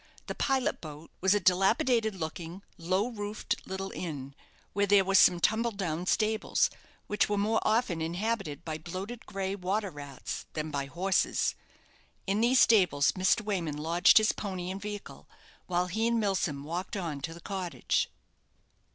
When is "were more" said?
7.29-7.59